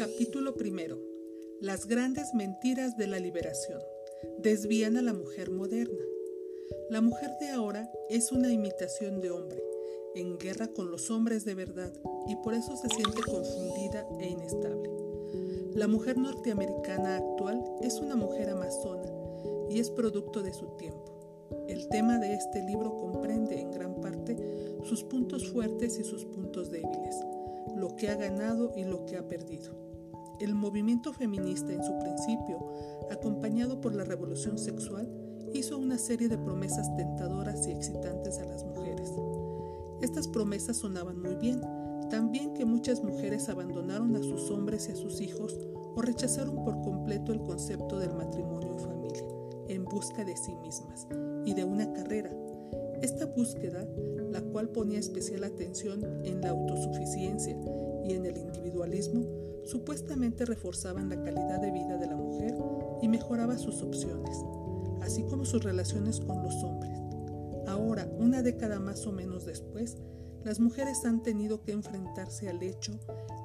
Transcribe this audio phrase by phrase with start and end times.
[0.00, 0.98] Capítulo primero.
[1.60, 3.82] Las grandes mentiras de la liberación.
[4.38, 6.02] Desvían a la mujer moderna.
[6.88, 9.62] La mujer de ahora es una imitación de hombre,
[10.14, 11.92] en guerra con los hombres de verdad,
[12.26, 14.90] y por eso se siente confundida e inestable.
[15.74, 19.12] La mujer norteamericana actual es una mujer amazona
[19.68, 21.68] y es producto de su tiempo.
[21.68, 24.34] El tema de este libro comprende en gran parte
[24.82, 27.16] sus puntos fuertes y sus puntos débiles
[27.76, 29.89] lo que ha ganado y lo que ha perdido.
[30.40, 32.58] El movimiento feminista en su principio,
[33.10, 35.06] acompañado por la revolución sexual,
[35.52, 39.12] hizo una serie de promesas tentadoras y excitantes a las mujeres.
[40.00, 41.60] Estas promesas sonaban muy bien,
[42.08, 45.58] también que muchas mujeres abandonaron a sus hombres y a sus hijos
[45.94, 49.24] o rechazaron por completo el concepto del matrimonio y familia,
[49.68, 51.06] en busca de sí mismas
[51.44, 52.30] y de una carrera.
[53.02, 53.86] Esta búsqueda
[54.30, 57.56] la cual ponía especial atención en la autosuficiencia
[58.04, 62.54] y en el individualismo, supuestamente reforzaban la calidad de vida de la mujer
[63.02, 64.36] y mejoraba sus opciones,
[65.02, 66.98] así como sus relaciones con los hombres.
[67.66, 69.96] Ahora, una década más o menos después,
[70.44, 72.98] las mujeres han tenido que enfrentarse al hecho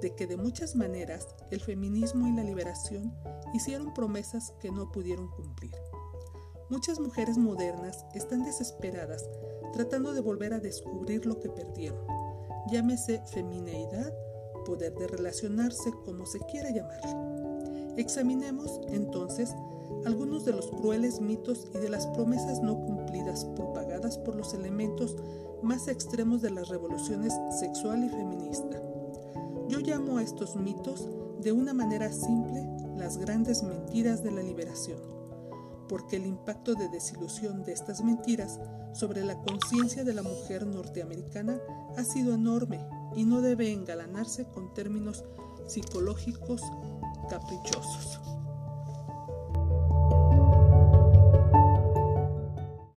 [0.00, 3.14] de que de muchas maneras el feminismo y la liberación
[3.54, 5.74] hicieron promesas que no pudieron cumplir.
[6.70, 9.28] Muchas mujeres modernas están desesperadas
[9.72, 12.04] tratando de volver a descubrir lo que perdieron.
[12.70, 14.12] Llámese femineidad,
[14.68, 17.94] poder de relacionarse, como se quiera llamarle.
[17.96, 19.54] Examinemos entonces
[20.04, 25.16] algunos de los crueles mitos y de las promesas no cumplidas propagadas por los elementos
[25.62, 28.78] más extremos de las revoluciones sexual y feminista.
[29.68, 31.08] Yo llamo a estos mitos
[31.40, 35.17] de una manera simple las grandes mentiras de la liberación
[35.88, 38.60] porque el impacto de desilusión de estas mentiras
[38.92, 41.58] sobre la conciencia de la mujer norteamericana
[41.96, 42.80] ha sido enorme
[43.16, 45.24] y no debe engalanarse con términos
[45.66, 46.62] psicológicos
[47.28, 48.37] caprichosos.